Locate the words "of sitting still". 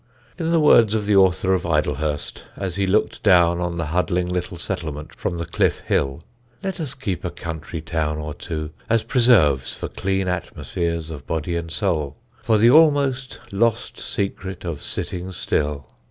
14.65-15.85